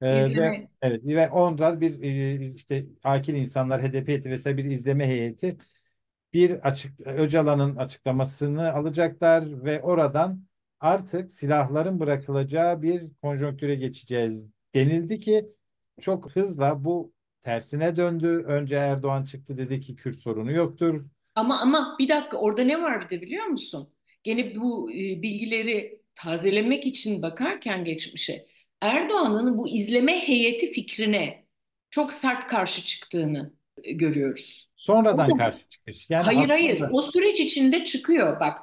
[0.00, 0.50] Ee, izleme.
[0.50, 5.56] Ve, evet ve onlar bir e, işte akil insanlar HDP heyeti vesaire bir izleme heyeti
[6.32, 10.44] bir açık Öcalan'ın açıklamasını alacaklar ve oradan
[10.80, 15.48] artık silahların bırakılacağı bir konjonktüre geçeceğiz denildi ki
[16.00, 18.44] çok hızla bu tersine döndü.
[18.46, 21.04] Önce Erdoğan çıktı dedi ki Kürt sorunu yoktur.
[21.34, 23.92] Ama ama bir dakika orada ne var bir de biliyor musun?
[24.22, 28.46] Gene bu e, bilgileri tazelemek için bakarken geçmişe
[28.80, 31.44] Erdoğan'ın bu izleme heyeti fikrine
[31.90, 33.52] çok sert karşı çıktığını
[33.84, 34.70] görüyoruz.
[34.76, 36.10] Sonradan karşı çıkış.
[36.10, 36.54] Yani hayır aslında...
[36.54, 38.58] hayır o süreç içinde çıkıyor bak.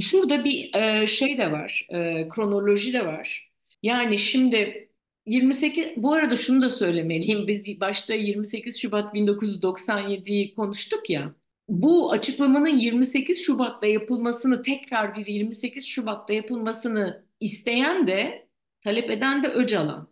[0.00, 3.52] Şurada bir e, şey de var, e, kronoloji de var.
[3.82, 4.85] Yani şimdi
[5.26, 7.46] 28 bu arada şunu da söylemeliyim.
[7.46, 11.34] Biz başta 28 Şubat 1997'yi konuştuk ya.
[11.68, 18.48] Bu açıklamanın 28 Şubat'ta yapılmasını tekrar bir 28 Şubat'ta yapılmasını isteyen de
[18.80, 20.08] talep eden de Öcalan.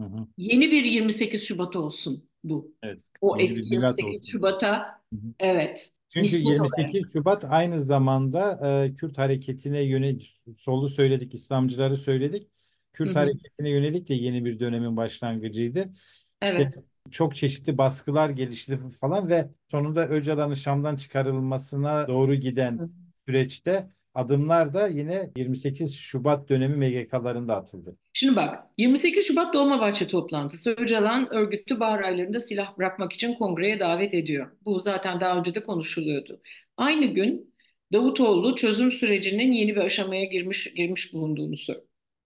[0.00, 0.26] Hı hı.
[0.38, 2.74] Yeni bir 28 Şubat olsun bu.
[2.82, 5.02] Evet, o eski 28 Şubat'a
[5.40, 12.53] evet Çünkü Nispet 28 Şubat aynı zamanda e, Kürt hareketine yönelik, solu söyledik, İslamcıları söyledik.
[12.94, 13.16] Kürt Hı hı.
[13.20, 15.94] hareketine yönelik de yeni bir dönemin başlangıcıydı.
[16.42, 16.74] İşte Evet.
[17.10, 22.90] çok çeşitli baskılar gelişti falan ve sonunda Öcalan'ın Şam'dan çıkarılmasına doğru giden Hı.
[23.28, 27.96] süreçte adımlar da yine 28 Şubat dönemi MGK'larında atıldı.
[28.12, 34.14] Şimdi bak 28 Şubat Dolmabahçe toplantısı Öcalan örgütü bahar aylarında silah bırakmak için kongreye davet
[34.14, 34.50] ediyor.
[34.64, 36.40] Bu zaten daha önce de konuşuluyordu.
[36.76, 37.54] Aynı gün
[37.92, 41.84] Davutoğlu çözüm sürecinin yeni bir aşamaya girmiş girmiş bulunduğunu sö-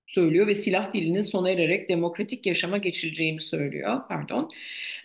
[0.08, 4.00] söylüyor ve silah dilinin sona ererek demokratik yaşama geçileceğini söylüyor.
[4.08, 4.50] Pardon.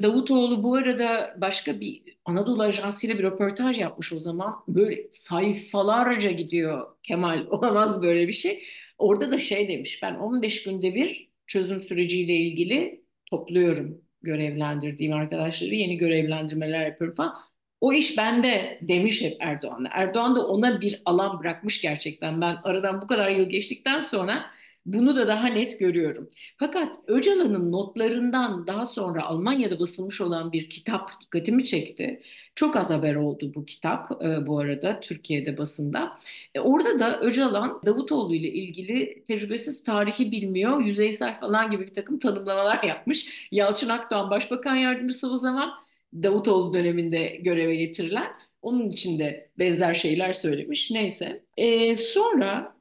[0.03, 4.55] Davutoğlu bu arada başka bir Anadolu Ajansı ile bir röportaj yapmış o zaman.
[4.67, 7.47] Böyle sayfalarca gidiyor Kemal.
[7.49, 8.63] Olamaz böyle bir şey.
[8.97, 15.97] Orada da şey demiş ben 15 günde bir çözüm süreciyle ilgili topluyorum görevlendirdiğim arkadaşları yeni
[15.97, 17.35] görevlendirmeler yapıyorum falan.
[17.81, 19.89] O iş bende demiş hep Erdoğan'a.
[19.91, 22.41] Erdoğan da ona bir alan bırakmış gerçekten.
[22.41, 24.45] Ben aradan bu kadar yıl geçtikten sonra
[24.85, 26.29] bunu da daha net görüyorum.
[26.57, 32.21] Fakat Öcalan'ın notlarından daha sonra Almanya'da basılmış olan bir kitap dikkatimi çekti.
[32.55, 36.15] Çok az haber oldu bu kitap e, bu arada Türkiye'de basında.
[36.55, 42.19] E, orada da Öcalan Davutoğlu ile ilgili tecrübesiz tarihi bilmiyor, yüzeysel falan gibi bir takım
[42.19, 43.47] tanımlamalar yapmış.
[43.51, 45.71] Yalçın Akdoğan Başbakan Yardımcısı o zaman
[46.13, 48.31] Davutoğlu döneminde göreve getirilen.
[48.61, 50.91] Onun için de benzer şeyler söylemiş.
[50.91, 51.43] Neyse.
[51.57, 52.72] E, sonra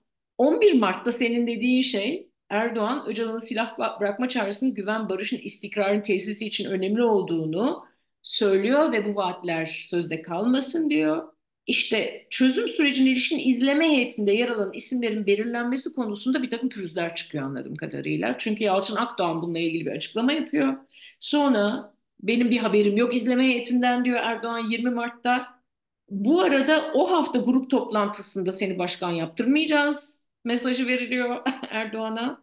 [0.42, 6.70] 11 Mart'ta senin dediğin şey Erdoğan Öcalan'ın silah bırakma çağrısının güven, barışın, istikrarın tesisi için
[6.70, 7.85] önemli olduğunu
[8.22, 11.33] söylüyor ve bu vaatler sözde kalmasın diyor.
[11.66, 17.44] İşte çözüm sürecine ilişkin izleme heyetinde yer alan isimlerin belirlenmesi konusunda bir takım pürüzler çıkıyor
[17.44, 18.37] anladığım kadarıyla.
[18.38, 20.76] Çünkü Yalçın Akdoğan bununla ilgili bir açıklama yapıyor.
[21.20, 25.62] Sonra benim bir haberim yok izleme heyetinden diyor Erdoğan 20 Mart'ta.
[26.11, 32.42] Bu arada o hafta grup toplantısında seni başkan yaptırmayacağız mesajı veriliyor Erdoğan'a.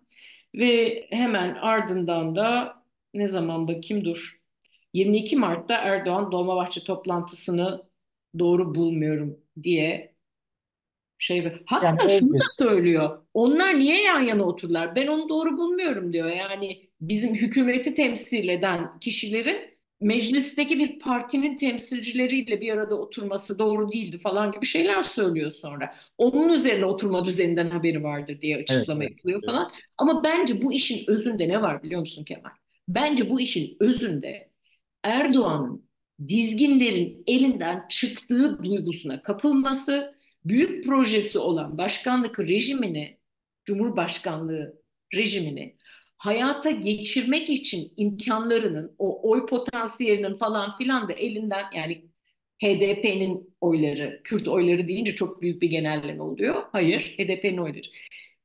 [0.56, 2.76] Ve hemen ardından da
[3.14, 4.40] ne zaman bakayım dur.
[4.94, 7.90] 22 Mart'ta Erdoğan Dolmabahçe toplantısını
[8.40, 10.16] doğru bulmuyorum diye
[11.20, 13.26] şey hatta Yani şunu da söylüyor.
[13.34, 14.96] Onlar niye yan yana otururlar?
[14.96, 16.30] Ben onu doğru bulmuyorum diyor.
[16.30, 24.18] Yani bizim hükümeti temsil eden kişilerin meclisteki bir partinin temsilcileriyle bir arada oturması doğru değildi
[24.18, 25.96] falan gibi şeyler söylüyor sonra.
[26.18, 29.46] Onun üzerine oturma düzeninden haberi vardır diye açıklama Evet, yapılıyor evet.
[29.46, 29.72] falan.
[29.98, 32.52] Ama bence bu işin özünde ne var biliyor musun Kemal?
[32.88, 34.50] Bence bu işin özünde
[35.04, 35.90] Erdoğan'ın
[36.28, 43.20] dizginlerin elinden çıktığı duygusuna kapılması, büyük projesi olan başkanlık rejimini,
[43.66, 44.82] Cumhurbaşkanlığı
[45.14, 45.78] rejimini
[46.20, 52.06] hayata geçirmek için imkanlarının, o oy potansiyelinin falan filan da elinden yani
[52.64, 56.64] HDP'nin oyları, Kürt oyları deyince çok büyük bir genelleme oluyor.
[56.72, 57.88] Hayır, HDP'nin oyları.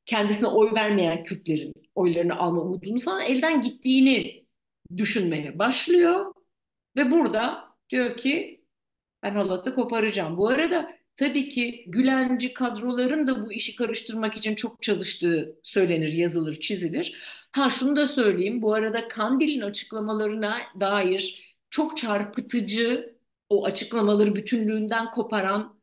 [0.07, 4.45] Kendisine oy vermeyen Kürtlerin oylarını alma umudunu falan elden gittiğini
[4.97, 6.35] düşünmeye başlıyor.
[6.97, 8.65] Ve burada diyor ki
[9.23, 10.37] ben halatı koparacağım.
[10.37, 16.61] Bu arada tabii ki Gülenci kadroların da bu işi karıştırmak için çok çalıştığı söylenir, yazılır,
[16.61, 17.17] çizilir.
[17.53, 18.63] Ha şunu da söyleyeyim.
[18.63, 23.17] Bu arada Kandil'in açıklamalarına dair çok çarpıtıcı
[23.49, 25.81] o açıklamaları bütünlüğünden koparan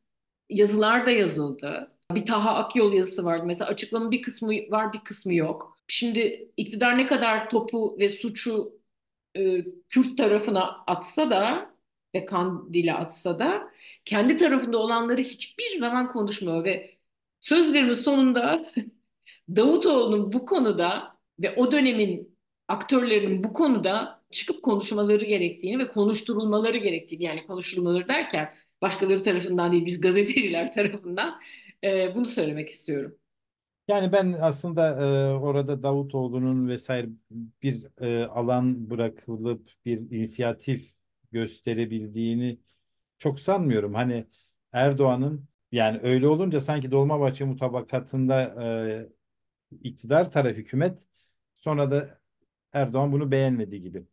[0.49, 1.91] yazılar da yazıldı.
[2.15, 3.43] Bir Taha Akyol yazısı vardı.
[3.45, 5.77] Mesela açıklamanın bir kısmı var, bir kısmı yok.
[5.87, 8.81] Şimdi iktidar ne kadar topu ve suçu
[9.35, 11.71] e, Kürt tarafına atsa da
[12.15, 13.70] ve Kandil'e atsa da
[14.05, 16.97] kendi tarafında olanları hiçbir zaman konuşmuyor ve
[17.39, 18.71] sözlerimin sonunda
[19.55, 22.37] Davutoğlu'nun bu konuda ve o dönemin
[22.67, 29.85] aktörlerinin bu konuda çıkıp konuşmaları gerektiğini ve konuşturulmaları gerektiğini yani konuşturulmaları derken başkaları tarafından değil
[29.85, 31.39] biz gazeteciler tarafından
[31.83, 33.15] e, bunu söylemek istiyorum.
[33.87, 37.07] Yani ben aslında e, orada Davutoğlu'nun vesaire
[37.63, 40.93] bir e, alan bırakılıp bir inisiyatif
[41.31, 42.59] gösterebildiğini
[43.21, 43.93] çok sanmıyorum.
[43.93, 44.27] Hani
[44.73, 48.55] Erdoğan'ın yani öyle olunca sanki Dolmabahçe mutabakatında
[49.71, 51.05] e, iktidar tarafı hükümet
[51.57, 52.21] sonra da
[52.73, 54.05] Erdoğan bunu beğenmedi gibi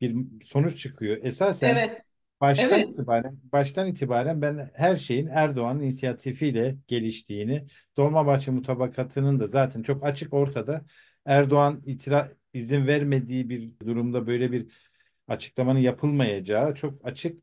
[0.00, 0.16] bir
[0.46, 1.18] sonuç çıkıyor.
[1.22, 2.06] Esasen Evet,
[2.40, 2.88] Baştan evet.
[2.90, 7.66] itibaren baştan itibaren ben her şeyin Erdoğan'ın inisiyatifiyle geliştiğini,
[7.96, 10.84] Dolmabahçe mutabakatının da zaten çok açık ortada.
[11.26, 14.66] Erdoğan itira izin vermediği bir durumda böyle bir
[15.28, 17.42] açıklamanın yapılmayacağı çok açık.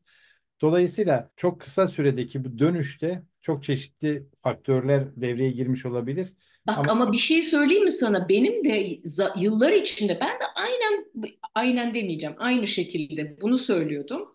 [0.60, 6.32] Dolayısıyla çok kısa süredeki bu dönüşte çok çeşitli faktörler devreye girmiş olabilir.
[6.66, 8.28] Bak Ama ama bir şey söyleyeyim mi sana?
[8.28, 9.00] Benim de
[9.36, 11.06] yıllar içinde ben de aynen
[11.54, 12.36] aynen demeyeceğim.
[12.38, 14.34] Aynı şekilde bunu söylüyordum.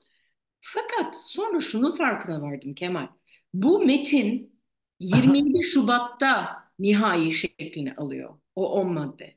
[0.62, 3.07] Fakat sonra şunun farkına vardım Kemal.
[3.53, 4.60] Bu metin
[4.99, 6.47] 27 Şubat'ta
[6.79, 8.29] nihai şeklini alıyor.
[8.55, 9.36] O 10 madde.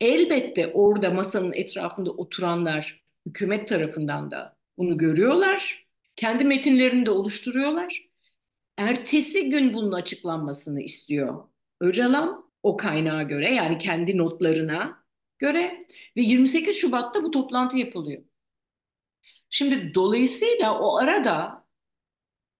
[0.00, 5.86] Elbette orada masanın etrafında oturanlar hükümet tarafından da bunu görüyorlar.
[6.22, 8.08] Kendi metinlerini de oluşturuyorlar.
[8.76, 11.48] Ertesi gün bunun açıklanmasını istiyor
[11.80, 15.04] Öcalan o kaynağa göre yani kendi notlarına
[15.38, 18.22] göre ve 28 Şubat'ta bu toplantı yapılıyor.
[19.50, 21.66] Şimdi dolayısıyla o arada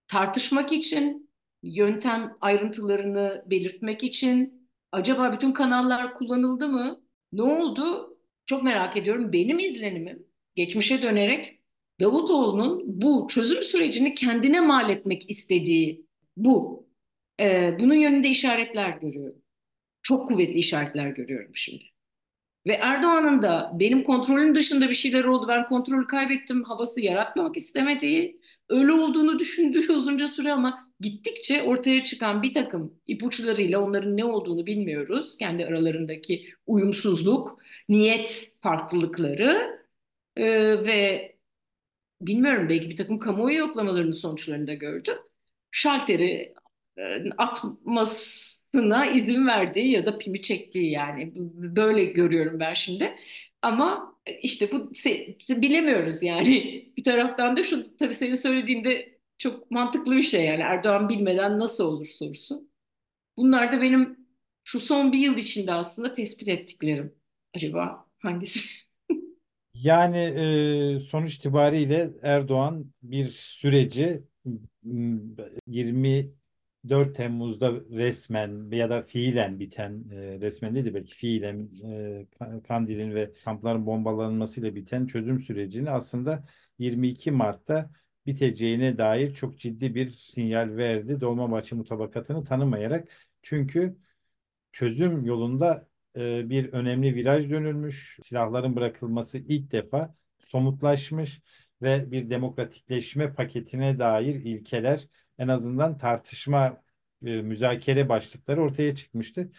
[0.07, 7.03] tartışmak için, yöntem ayrıntılarını belirtmek için acaba bütün kanallar kullanıldı mı?
[7.31, 8.17] Ne oldu?
[8.45, 9.33] Çok merak ediyorum.
[9.33, 11.62] Benim izlenimim geçmişe dönerek
[12.01, 16.05] Davutoğlu'nun bu çözüm sürecini kendine mal etmek istediği
[16.37, 16.87] bu.
[17.39, 19.41] Ee, bunun yönünde işaretler görüyorum.
[20.01, 21.83] Çok kuvvetli işaretler görüyorum şimdi.
[22.67, 28.41] Ve Erdoğan'ın da benim kontrolüm dışında bir şeyler oldu, ben kontrolü kaybettim havası yaratmamak istemediği,
[28.69, 34.65] öyle olduğunu düşündüğü uzunca süre ama gittikçe ortaya çıkan bir takım ipuçlarıyla onların ne olduğunu
[34.65, 35.37] bilmiyoruz.
[35.37, 39.79] Kendi aralarındaki uyumsuzluk, niyet farklılıkları
[40.35, 40.45] e,
[40.85, 41.32] ve
[42.27, 45.17] bilmiyorum belki bir takım kamuoyu yoklamalarının sonuçlarını da gördüm.
[45.71, 46.53] Şalteri
[46.97, 51.31] e, atmasına izin verdiği ya da pimi çektiği yani
[51.75, 53.15] böyle görüyorum ben şimdi.
[53.61, 54.91] Ama işte bu
[55.49, 56.83] bilemiyoruz yani.
[56.97, 61.83] Bir taraftan da şu tabii senin söylediğinde çok mantıklı bir şey yani Erdoğan bilmeden nasıl
[61.85, 62.67] olur sorusu.
[63.37, 64.27] Bunlar da benim
[64.63, 67.15] şu son bir yıl içinde aslında tespit ettiklerim.
[67.55, 68.69] Acaba hangisi?
[69.73, 74.23] Yani e, sonuç itibariyle Erdoğan bir süreci
[75.67, 83.15] 24 Temmuz'da resmen ya da fiilen biten e, resmen değil de belki fiilen e, Kandil'in
[83.15, 86.45] ve kampların bombalanmasıyla biten çözüm sürecini aslında
[86.79, 87.89] 22 Mart'ta
[88.25, 91.21] biteceğine dair çok ciddi bir sinyal verdi.
[91.21, 93.09] Dolmabahçe mutabakatını tanımayarak
[93.41, 93.97] çünkü
[94.71, 98.19] çözüm yolunda e, bir önemli viraj dönülmüş.
[98.23, 101.41] Silahların bırakılması ilk defa somutlaşmış
[101.81, 106.83] ve bir demokratikleşme paketine dair ilkeler en azından tartışma
[107.25, 109.51] e, müzakere başlıkları ortaya çıkmıştı.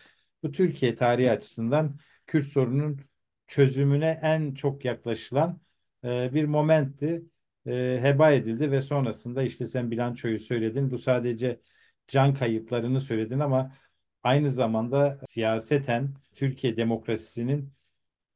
[0.43, 3.01] Bu Türkiye tarihi açısından Kürt sorunun
[3.47, 5.61] çözümüne en çok yaklaşılan
[6.05, 7.23] e, bir momentti.
[7.67, 10.90] E, heba edildi ve sonrasında işte sen bilançoyu söyledin.
[10.90, 11.61] Bu sadece
[12.09, 13.77] can kayıplarını söyledin ama
[14.25, 17.69] aynı zamanda siyaseten Türkiye demokrasisinin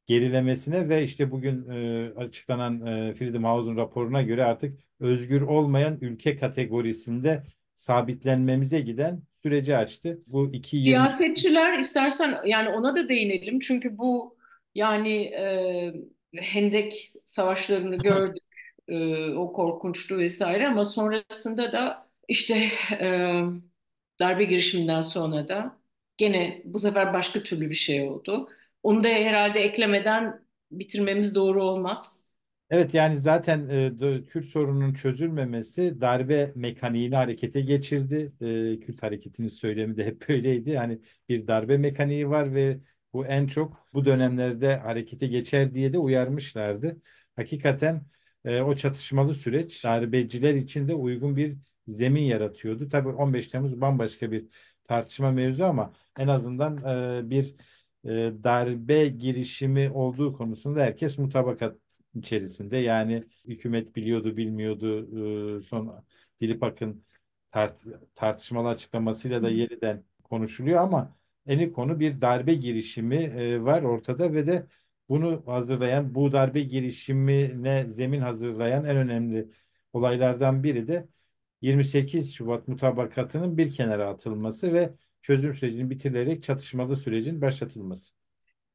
[0.06, 6.36] gerilemesine ve işte bugün e, açıklanan e, Freedom House'un raporuna göre artık özgür olmayan ülke
[6.36, 7.42] kategorisinde
[7.76, 10.18] sabitlenmemize giden süreci açtı.
[10.26, 14.36] Bu iki Siyasetçiler istersen yani ona da değinelim çünkü bu
[14.74, 15.92] yani e,
[16.34, 18.44] Hendek savaşlarını gördük.
[18.88, 22.58] e, o korkunçtu vesaire ama sonrasında da işte
[23.00, 23.40] e,
[24.20, 25.78] darbe girişiminden sonra da
[26.16, 28.48] gene bu sefer başka türlü bir şey oldu.
[28.82, 32.24] Onu da herhalde eklemeden bitirmemiz doğru olmaz.
[32.70, 38.32] Evet yani zaten e, Kürt sorununun çözülmemesi darbe mekaniğini harekete geçirdi.
[38.40, 40.76] E, Kürt hareketinin söylemi de hep böyleydi.
[40.78, 42.80] Hani bir darbe mekaniği var ve
[43.12, 46.96] bu en çok bu dönemlerde harekete geçer diye de uyarmışlardı.
[47.36, 48.02] Hakikaten
[48.44, 51.56] e, o çatışmalı süreç darbeciler için de uygun bir
[51.88, 52.88] zemin yaratıyordu.
[52.88, 54.46] Tabii 15 Temmuz bambaşka bir
[54.84, 56.76] tartışma mevzu ama en azından
[57.26, 57.54] e, bir
[58.04, 58.08] e,
[58.44, 61.76] darbe girişimi olduğu konusunda herkes mutabakat
[62.14, 62.76] içerisinde.
[62.76, 65.08] Yani hükümet biliyordu bilmiyordu
[65.58, 66.04] e, son
[66.40, 67.04] Dilipak'ın
[67.50, 67.82] tart
[68.14, 74.46] tartışmalı açıklamasıyla da yeniden konuşuluyor ama eni konu bir darbe girişimi e, var ortada ve
[74.46, 74.66] de
[75.08, 79.48] bunu hazırlayan bu darbe girişimine zemin hazırlayan en önemli
[79.92, 81.08] olaylardan biri de
[81.62, 84.90] 28 Şubat mutabakatının bir kenara atılması ve
[85.22, 88.12] çözüm sürecinin bitirilerek çatışmalı sürecin başlatılması.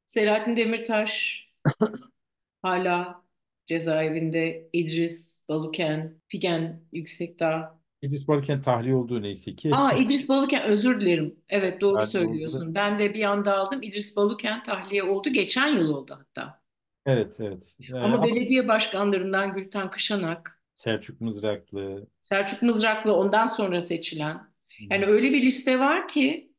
[0.05, 1.43] Selahattin Demirtaş
[2.61, 3.23] hala
[3.67, 7.79] cezaevinde İdris Baluken, Figen Yüksekdağ.
[8.01, 9.75] İdris Baluken tahliye olduğu neyse ki.
[9.75, 11.35] Aa İdris Baluken özür dilerim.
[11.49, 12.61] Evet doğru tahliye söylüyorsun.
[12.61, 12.75] Oldu.
[12.75, 13.81] Ben de bir anda aldım.
[13.81, 15.29] İdris Baluken tahliye oldu.
[15.29, 16.61] Geçen yıl oldu hatta.
[17.05, 17.75] Evet evet.
[17.93, 20.62] Ama ee, belediye başkanlarından Gülten Kışanak.
[20.83, 22.07] Selçuk Mızraklı.
[22.21, 24.41] Selçuk Mızraklı ondan sonra seçilen.
[24.89, 26.51] Yani öyle bir liste var ki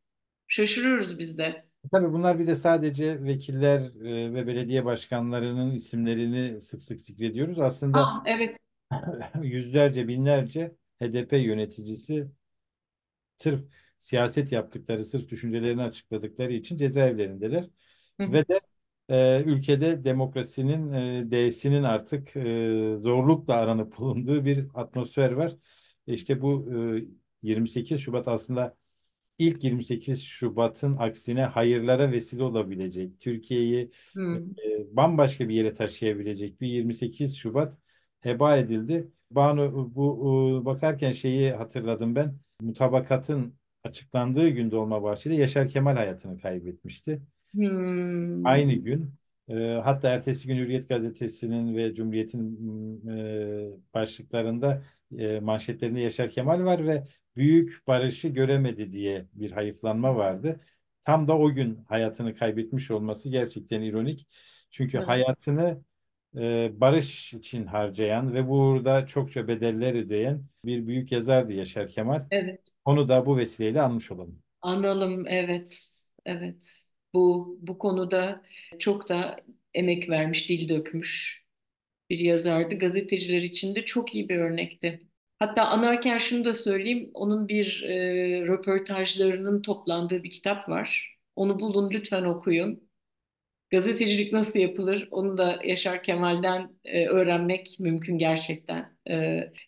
[0.48, 1.64] şaşırıyoruz biz de.
[1.92, 7.58] Tabii bunlar bir de sadece vekiller e, ve belediye başkanlarının isimlerini sık sık zikrediyoruz.
[7.58, 8.60] Aslında Aa, evet.
[9.42, 12.28] yüzlerce, binlerce HDP yöneticisi
[13.38, 13.60] sırf
[13.98, 17.64] siyaset yaptıkları, sırf düşüncelerini açıkladıkları için cezaevlerindeler.
[18.20, 18.32] Hı hı.
[18.32, 18.60] Ve de
[19.10, 25.56] e, ülkede demokrasinin e, D'sinin artık e, zorlukla aranıp bulunduğu bir atmosfer var.
[26.06, 27.04] İşte bu e,
[27.42, 28.76] 28 Şubat aslında
[29.38, 34.54] ilk 28 Şubat'ın aksine hayırlara vesile olabilecek, Türkiye'yi Hmm.
[34.64, 37.78] e, bambaşka bir yere taşıyabilecek bir 28 Şubat
[38.20, 39.10] heba edildi.
[39.30, 42.38] Banu bu e, bakarken şeyi hatırladım ben.
[42.60, 47.22] Mutabakatın açıklandığı gün Dolmabahçe'de Yaşar Kemal hayatını kaybetmişti.
[47.54, 48.44] Hmm.
[48.44, 49.14] Aynı gün
[49.48, 52.58] e, hatta ertesi gün Hürriyet Gazetesi'nin ve Cumhuriyet'in
[53.08, 54.82] e, başlıklarında
[55.18, 57.04] e, manşetlerinde Yaşar Kemal var ve
[57.36, 60.60] büyük barışı göremedi diye bir hayıflanma vardı.
[61.02, 64.28] Tam da o gün hayatını kaybetmiş olması gerçekten ironik.
[64.70, 65.08] Çünkü Evet.
[65.08, 65.82] hayatını
[66.36, 72.24] e, barış için harcayan ve burada çokça bedeller ödeyen bir büyük yazardı Yaşar Kemal.
[72.30, 72.74] Evet.
[72.84, 74.42] Onu da bu vesileyle anmış olalım.
[74.62, 75.78] Analım, evet,
[76.26, 76.93] evet.
[77.14, 78.42] Bu bu konuda
[78.78, 79.36] çok da
[79.74, 81.44] emek vermiş, dil dökmüş
[82.10, 82.78] bir yazardı.
[82.78, 85.00] Gazeteciler için de çok iyi bir örnekti.
[85.38, 87.96] Hatta anarken şunu da söyleyeyim, onun bir e,
[88.46, 91.18] röportajlarının toplandığı bir kitap var.
[91.36, 92.90] Onu bulun, lütfen okuyun.
[93.70, 95.08] Gazetecilik nasıl yapılır?
[95.10, 98.96] Onu da Yaşar Kemal'den e, öğrenmek mümkün gerçekten.
[99.06, 99.16] E,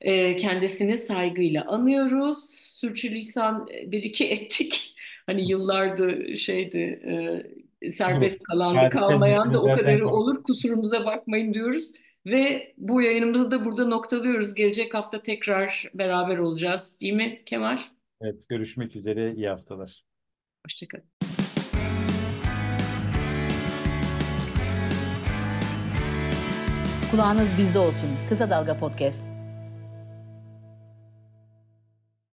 [0.01, 2.51] e, kendisini saygıyla anıyoruz.
[2.51, 4.96] Sürçülisan e, bir iki ettik.
[5.27, 6.79] Hani yıllardı şeydi
[7.83, 10.43] e, serbest kalan da kalmayan da o kadarı olur.
[10.43, 11.93] Kusurumuza bakmayın diyoruz.
[12.27, 14.55] Ve bu yayınımızı da burada noktalıyoruz.
[14.55, 17.01] Gelecek hafta tekrar beraber olacağız.
[17.01, 17.79] Değil mi Kemal?
[18.21, 19.35] Evet, görüşmek üzere.
[19.35, 20.05] İyi haftalar.
[20.67, 21.05] Hoşçakalın.
[27.11, 28.11] Kulağınız bizde olsun.
[28.29, 29.36] Kısa Dalga Podcast.